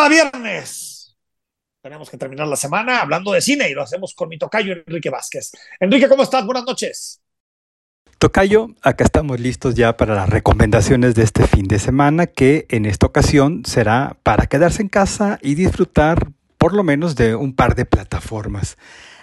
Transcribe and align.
Cada 0.00 0.08
viernes 0.08 1.14
tenemos 1.82 2.08
que 2.08 2.16
terminar 2.16 2.48
la 2.48 2.56
semana 2.56 3.02
hablando 3.02 3.32
de 3.32 3.42
cine 3.42 3.68
y 3.68 3.74
lo 3.74 3.82
hacemos 3.82 4.14
con 4.14 4.30
mi 4.30 4.38
tocayo 4.38 4.72
Enrique 4.72 5.10
Vázquez. 5.10 5.52
Enrique, 5.78 6.08
¿cómo 6.08 6.22
estás? 6.22 6.46
Buenas 6.46 6.64
noches. 6.64 7.20
Tocayo, 8.16 8.68
acá 8.80 9.04
estamos 9.04 9.38
listos 9.38 9.74
ya 9.74 9.98
para 9.98 10.14
las 10.14 10.30
recomendaciones 10.30 11.14
de 11.16 11.24
este 11.24 11.46
fin 11.46 11.68
de 11.68 11.78
semana, 11.78 12.26
que 12.26 12.64
en 12.70 12.86
esta 12.86 13.04
ocasión 13.04 13.62
será 13.66 14.16
para 14.22 14.46
quedarse 14.46 14.80
en 14.80 14.88
casa 14.88 15.38
y 15.42 15.54
disfrutar 15.54 16.32
por 16.56 16.72
lo 16.72 16.82
menos 16.82 17.14
de 17.14 17.34
un 17.34 17.54
par 17.54 17.74
de 17.74 17.84
plataformas. 17.84 18.78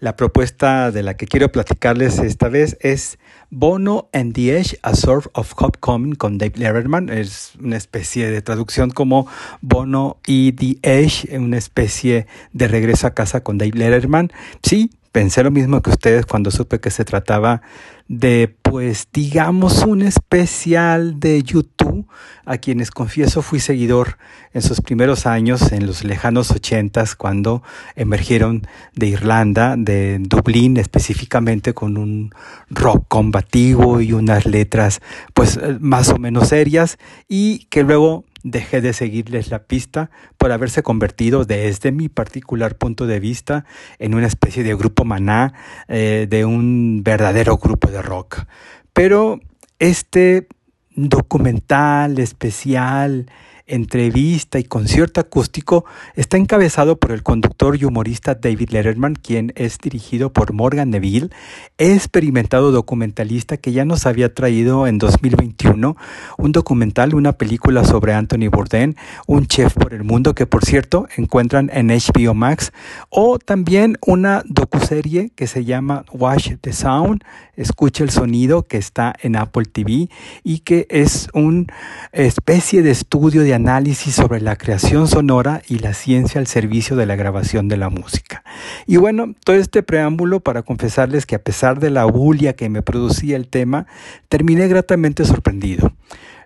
La 0.00 0.16
propuesta 0.16 0.90
de 0.90 1.02
la 1.02 1.14
que 1.18 1.26
quiero 1.26 1.52
platicarles 1.52 2.20
esta 2.20 2.48
vez 2.48 2.78
es 2.80 3.18
Bono 3.50 4.08
and 4.14 4.32
the 4.32 4.56
Edge, 4.56 4.78
A 4.80 4.94
Sort 4.94 5.30
of 5.34 5.52
Homecoming 5.54 6.14
con 6.14 6.38
Dave 6.38 6.54
Letterman. 6.56 7.10
Es 7.10 7.52
una 7.60 7.76
especie 7.76 8.30
de 8.30 8.40
traducción 8.40 8.90
como 8.90 9.26
Bono 9.60 10.16
y 10.26 10.52
The 10.52 10.78
Edge, 10.82 11.36
una 11.36 11.58
especie 11.58 12.26
de 12.54 12.66
regreso 12.66 13.08
a 13.08 13.10
casa 13.10 13.42
con 13.42 13.58
Dave 13.58 13.72
Letterman. 13.74 14.32
Sí, 14.62 14.90
pensé 15.12 15.42
lo 15.42 15.50
mismo 15.50 15.82
que 15.82 15.90
ustedes 15.90 16.26
cuando 16.26 16.50
supe 16.50 16.80
que 16.80 16.90
se 16.90 17.04
trataba 17.04 17.62
de, 18.08 18.56
pues, 18.62 19.08
digamos, 19.12 19.84
un 19.84 20.02
especial 20.02 21.20
de 21.20 21.42
YouTube, 21.42 22.06
a 22.44 22.58
quienes 22.58 22.90
confieso 22.90 23.40
fui 23.42 23.60
seguidor 23.60 24.18
en 24.52 24.62
sus 24.62 24.80
primeros 24.80 25.26
años, 25.26 25.70
en 25.70 25.86
los 25.86 26.02
lejanos 26.02 26.50
ochentas, 26.50 27.14
cuando 27.14 27.62
emergieron 27.94 28.66
de 28.94 29.06
Irlanda, 29.08 29.76
de 29.76 30.18
Dublín 30.20 30.76
específicamente, 30.76 31.72
con 31.72 31.96
un 31.96 32.34
rock 32.68 33.04
combativo 33.08 34.00
y 34.00 34.12
unas 34.12 34.44
letras, 34.44 35.00
pues, 35.32 35.58
más 35.80 36.08
o 36.08 36.18
menos 36.18 36.48
serias, 36.48 36.98
y 37.28 37.66
que 37.66 37.84
luego 37.84 38.24
dejé 38.42 38.80
de 38.80 38.92
seguirles 38.92 39.50
la 39.50 39.64
pista 39.64 40.10
por 40.38 40.52
haberse 40.52 40.82
convertido, 40.82 41.44
desde 41.44 41.92
mi 41.92 42.08
particular 42.08 42.76
punto 42.76 43.06
de 43.06 43.20
vista, 43.20 43.64
en 43.98 44.14
una 44.14 44.26
especie 44.26 44.62
de 44.62 44.74
grupo 44.74 45.04
maná, 45.04 45.54
eh, 45.88 46.26
de 46.28 46.44
un 46.44 47.02
verdadero 47.02 47.56
grupo 47.58 47.88
de 47.88 48.02
rock. 48.02 48.44
Pero 48.92 49.40
este 49.78 50.48
documental 50.94 52.18
especial 52.18 53.30
entrevista 53.70 54.58
y 54.58 54.64
concierto 54.64 55.20
acústico 55.20 55.84
está 56.14 56.36
encabezado 56.36 56.96
por 56.96 57.12
el 57.12 57.22
conductor 57.22 57.76
y 57.80 57.84
humorista 57.84 58.34
David 58.34 58.70
Letterman, 58.70 59.14
quien 59.14 59.52
es 59.56 59.78
dirigido 59.78 60.32
por 60.32 60.52
Morgan 60.52 60.90
Neville, 60.90 61.30
experimentado 61.78 62.72
documentalista 62.72 63.56
que 63.56 63.72
ya 63.72 63.84
nos 63.84 64.06
había 64.06 64.34
traído 64.34 64.86
en 64.86 64.98
2021 64.98 65.96
un 66.38 66.52
documental, 66.52 67.14
una 67.14 67.32
película 67.32 67.84
sobre 67.84 68.14
Anthony 68.14 68.48
Bourdain, 68.50 68.96
un 69.26 69.46
chef 69.46 69.74
por 69.74 69.94
el 69.94 70.04
mundo 70.04 70.34
que 70.34 70.46
por 70.46 70.64
cierto 70.64 71.06
encuentran 71.16 71.70
en 71.72 71.88
HBO 71.88 72.34
Max, 72.34 72.72
o 73.08 73.38
también 73.38 73.96
una 74.06 74.42
docuserie 74.46 75.30
que 75.34 75.46
se 75.46 75.64
llama 75.64 76.04
Watch 76.12 76.52
the 76.60 76.72
Sound, 76.72 77.22
escucha 77.56 78.04
el 78.04 78.10
sonido 78.10 78.66
que 78.66 78.78
está 78.78 79.14
en 79.22 79.36
Apple 79.36 79.66
TV 79.66 80.08
y 80.42 80.60
que 80.60 80.86
es 80.90 81.28
una 81.34 81.66
especie 82.12 82.82
de 82.82 82.90
estudio 82.90 83.42
de 83.42 83.54
análisis 83.60 84.14
sobre 84.14 84.40
la 84.40 84.56
creación 84.56 85.06
sonora 85.06 85.60
y 85.68 85.80
la 85.80 85.92
ciencia 85.92 86.40
al 86.40 86.46
servicio 86.46 86.96
de 86.96 87.04
la 87.04 87.14
grabación 87.14 87.68
de 87.68 87.76
la 87.76 87.90
música. 87.90 88.42
Y 88.86 88.96
bueno, 88.96 89.34
todo 89.44 89.56
este 89.56 89.82
preámbulo 89.82 90.40
para 90.40 90.62
confesarles 90.62 91.26
que 91.26 91.34
a 91.34 91.42
pesar 91.42 91.78
de 91.78 91.90
la 91.90 92.06
bulia 92.06 92.54
que 92.54 92.70
me 92.70 92.80
producía 92.80 93.36
el 93.36 93.48
tema, 93.48 93.86
terminé 94.30 94.66
gratamente 94.66 95.26
sorprendido. 95.26 95.92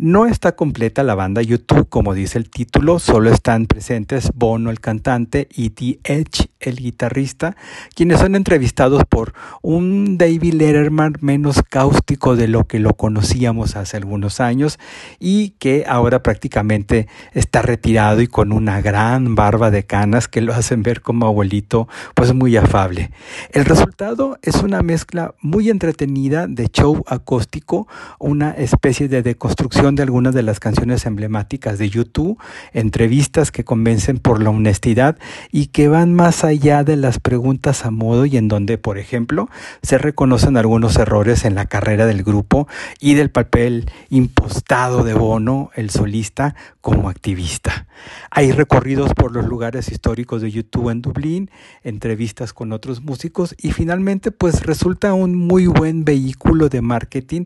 No 0.00 0.26
está 0.26 0.54
completa 0.54 1.02
la 1.02 1.16
banda 1.16 1.42
YouTube, 1.42 1.88
como 1.88 2.14
dice 2.14 2.38
el 2.38 2.48
título, 2.50 3.00
solo 3.00 3.32
están 3.32 3.66
presentes 3.66 4.30
Bono, 4.32 4.70
el 4.70 4.78
cantante, 4.78 5.48
y 5.52 5.70
The 5.70 5.98
Edge, 6.04 6.50
el 6.60 6.76
guitarrista, 6.76 7.56
quienes 7.96 8.20
son 8.20 8.36
entrevistados 8.36 9.02
por 9.08 9.34
un 9.60 10.16
David 10.16 10.54
Letterman 10.54 11.14
menos 11.20 11.64
cáustico 11.68 12.36
de 12.36 12.46
lo 12.46 12.68
que 12.68 12.78
lo 12.78 12.94
conocíamos 12.94 13.74
hace 13.74 13.96
algunos 13.96 14.38
años 14.38 14.78
y 15.18 15.50
que 15.58 15.84
ahora 15.88 16.22
prácticamente 16.22 17.08
está 17.32 17.62
retirado 17.62 18.20
y 18.20 18.28
con 18.28 18.52
una 18.52 18.80
gran 18.80 19.34
barba 19.34 19.72
de 19.72 19.82
canas 19.82 20.28
que 20.28 20.42
lo 20.42 20.54
hacen 20.54 20.84
ver 20.84 21.02
como 21.02 21.26
abuelito, 21.26 21.88
pues 22.14 22.32
muy 22.34 22.56
afable. 22.56 23.10
El 23.50 23.64
resultado 23.64 24.38
es 24.42 24.62
una 24.62 24.80
mezcla 24.82 25.34
muy 25.40 25.70
entretenida 25.70 26.46
de 26.46 26.68
show 26.68 27.02
acústico, 27.08 27.88
una 28.20 28.52
especie 28.52 29.08
de 29.08 29.24
deconstrucción 29.24 29.87
de 29.94 30.02
algunas 30.02 30.34
de 30.34 30.42
las 30.42 30.60
canciones 30.60 31.06
emblemáticas 31.06 31.78
de 31.78 31.88
YouTube, 31.88 32.38
entrevistas 32.72 33.50
que 33.50 33.64
convencen 33.64 34.18
por 34.18 34.42
la 34.42 34.50
honestidad 34.50 35.18
y 35.50 35.66
que 35.66 35.88
van 35.88 36.14
más 36.14 36.44
allá 36.44 36.84
de 36.84 36.96
las 36.96 37.18
preguntas 37.18 37.84
a 37.84 37.90
modo 37.90 38.26
y 38.26 38.36
en 38.36 38.48
donde, 38.48 38.78
por 38.78 38.98
ejemplo, 38.98 39.48
se 39.82 39.98
reconocen 39.98 40.56
algunos 40.56 40.96
errores 40.96 41.44
en 41.44 41.54
la 41.54 41.66
carrera 41.66 42.06
del 42.06 42.22
grupo 42.22 42.68
y 43.00 43.14
del 43.14 43.30
papel 43.30 43.90
impostado 44.10 45.04
de 45.04 45.14
Bono, 45.14 45.70
el 45.74 45.90
solista, 45.90 46.54
como 46.80 47.08
activista. 47.08 47.86
Hay 48.30 48.52
recorridos 48.52 49.12
por 49.14 49.32
los 49.32 49.46
lugares 49.46 49.90
históricos 49.90 50.42
de 50.42 50.50
YouTube 50.50 50.90
en 50.90 51.02
Dublín, 51.02 51.50
entrevistas 51.82 52.52
con 52.52 52.72
otros 52.72 53.02
músicos 53.02 53.54
y 53.58 53.72
finalmente 53.72 54.30
pues 54.30 54.64
resulta 54.64 55.12
un 55.14 55.34
muy 55.34 55.66
buen 55.66 56.04
vehículo 56.04 56.68
de 56.68 56.80
marketing 56.80 57.44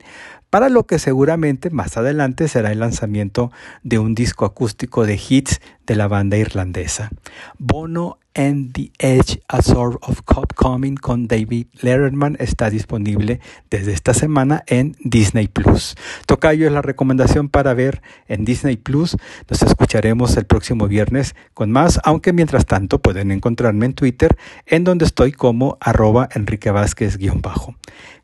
para 0.52 0.68
lo 0.68 0.84
que 0.84 0.98
seguramente 0.98 1.70
más 1.70 1.96
adelante 1.96 2.46
será 2.46 2.72
el 2.72 2.80
lanzamiento 2.80 3.50
de 3.84 3.98
un 3.98 4.14
disco 4.14 4.44
acústico 4.44 5.06
de 5.06 5.18
hits 5.18 5.62
de 5.86 5.96
la 5.96 6.08
banda 6.08 6.36
irlandesa. 6.36 7.08
Bono 7.56 8.18
and 8.34 8.72
the 8.72 8.90
Edge, 8.98 9.40
A 9.48 9.62
Sort 9.62 9.98
of 10.02 10.22
Coming 10.54 10.96
con 10.96 11.28
David 11.28 11.66
Letterman 11.80 12.36
está 12.40 12.70
disponible 12.70 13.40
desde 13.70 13.92
esta 13.92 14.14
semana 14.14 14.62
en 14.66 14.96
Disney 15.00 15.48
Plus. 15.48 15.94
Tocayo 16.26 16.66
es 16.66 16.72
la 16.72 16.82
recomendación 16.82 17.48
para 17.48 17.74
ver 17.74 18.02
en 18.28 18.44
Disney 18.44 18.76
Plus. 18.76 19.16
Nos 19.48 19.62
escucharemos 19.62 20.36
el 20.36 20.46
próximo 20.46 20.88
viernes 20.88 21.34
con 21.54 21.70
más, 21.70 22.00
aunque 22.04 22.32
mientras 22.32 22.66
tanto 22.66 23.00
pueden 23.00 23.30
encontrarme 23.30 23.86
en 23.86 23.94
Twitter, 23.94 24.36
en 24.66 24.84
donde 24.84 25.04
estoy 25.04 25.32
como 25.32 25.78
arroba 25.80 26.28
Enrique 26.34 26.70
Vázquez-bajo. 26.70 27.76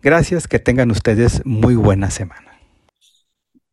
Gracias, 0.02 0.48
que 0.48 0.58
tengan 0.58 0.90
ustedes 0.90 1.42
muy 1.44 1.76
buena 1.76 2.10
semana. 2.10 2.58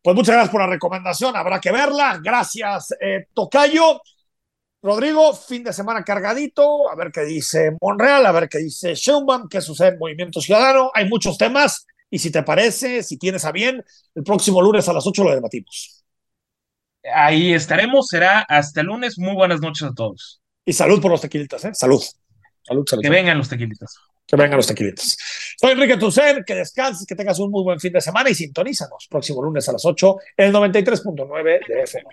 Pues 0.02 0.16
muchas 0.16 0.36
gracias 0.36 0.52
por 0.52 0.62
la 0.62 0.68
recomendación, 0.68 1.36
habrá 1.36 1.60
que 1.60 1.72
verla. 1.72 2.20
Gracias, 2.24 2.94
eh, 3.02 3.26
Tocayo. 3.34 4.02
Rodrigo, 4.86 5.34
fin 5.34 5.64
de 5.64 5.74
semana 5.74 6.04
cargadito, 6.04 6.92
a 6.92 6.96
ver 6.96 7.12
qué 7.12 7.22
dice 7.22 7.76
Monreal, 7.82 8.24
a 8.24 8.32
ver 8.32 8.48
qué 8.48 8.60
dice 8.60 8.94
Schumann, 8.94 9.50
qué 9.50 9.60
sucede 9.60 9.88
en 9.88 9.98
Movimiento 9.98 10.40
Ciudadano. 10.40 10.92
Hay 10.94 11.10
muchos 11.10 11.40
temas 11.40 11.88
y 12.08 12.20
si 12.20 12.32
te 12.32 12.44
parece, 12.44 13.02
si 13.02 13.18
tienes 13.18 13.46
a 13.46 13.52
bien, 13.52 13.84
el 14.14 14.24
próximo 14.24 14.62
lunes 14.62 14.88
a 14.88 14.94
las 14.94 15.08
8 15.08 15.24
lo 15.24 15.32
debatimos. 15.32 16.06
Ahí 17.16 17.52
estaremos, 17.52 18.08
será 18.08 18.42
hasta 18.42 18.82
el 18.82 18.86
lunes. 18.86 19.18
Muy 19.18 19.34
buenas 19.34 19.60
noches 19.60 19.88
a 19.88 19.94
todos. 19.96 20.40
Y 20.64 20.74
salud 20.74 21.02
por 21.02 21.10
los 21.10 21.22
tequilitas, 21.22 21.66
¿eh? 21.66 21.72
Salud. 21.74 22.04
Salud, 22.62 22.86
salud. 22.88 23.02
Que 23.02 23.10
vengan 23.10 23.40
los 23.40 23.50
tequilitas. 23.50 23.98
Que 24.28 24.36
vengan 24.36 24.58
los 24.58 24.68
tequilitas. 24.68 25.18
Soy 25.60 25.72
Enrique 25.72 25.98
Tucen, 25.98 26.44
que 26.46 26.54
descanses, 26.54 27.08
que 27.08 27.16
tengas 27.16 27.40
un 27.40 27.50
muy 27.50 27.64
buen 27.64 27.80
fin 27.80 27.92
de 27.92 28.02
semana 28.02 28.30
y 28.30 28.36
sintonízanos 28.36 29.08
próximo 29.10 29.42
lunes 29.42 29.68
a 29.68 29.72
las 29.72 29.84
8 29.84 30.16
en 30.38 30.46
el 30.46 30.54
93.9 30.54 31.68
de 31.68 31.82
FM. 31.82 32.08